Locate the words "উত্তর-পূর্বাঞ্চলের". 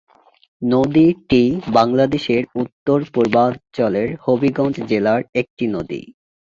2.55-4.09